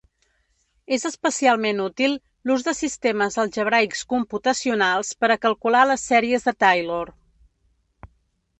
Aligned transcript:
És 0.95 1.03
especialment 1.09 1.81
útil 1.83 2.15
l'ús 2.51 2.65
de 2.69 2.73
sistemes 2.79 3.37
algebraics 3.43 4.01
computacionals 4.15 5.13
per 5.21 5.29
a 5.35 5.37
calcular 5.47 5.85
les 5.93 6.09
sèries 6.15 6.49
de 6.49 6.55
Taylor. 6.65 7.13